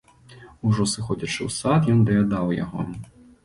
Ужо 0.69 0.83
сыходзячы 0.93 1.39
ў 1.45 1.49
сад, 1.59 1.81
ён 1.97 2.03
даядаў 2.11 2.59
яго. 2.65 2.91